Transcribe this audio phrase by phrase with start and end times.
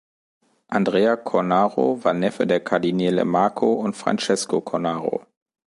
[0.67, 5.27] Andrea Cornaro war Neffe der Kardinäle Marco und Francesco Cornaro.